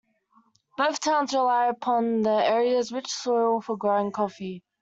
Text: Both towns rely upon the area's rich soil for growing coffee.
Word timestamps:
Both 0.79 0.99
towns 1.01 1.31
rely 1.31 1.67
upon 1.67 2.23
the 2.23 2.31
area's 2.31 2.91
rich 2.91 3.05
soil 3.09 3.61
for 3.61 3.77
growing 3.77 4.11
coffee. 4.11 4.63